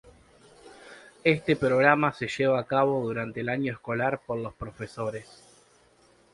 Este 1.23 1.55
programa 1.55 2.11
se 2.11 2.27
lleva 2.27 2.59
a 2.59 2.63
cabo 2.65 3.03
durante 3.05 3.41
el 3.41 3.49
año 3.49 3.71
escolar 3.71 4.19
por 4.25 4.39
los 4.39 4.55
profesores. 4.55 5.29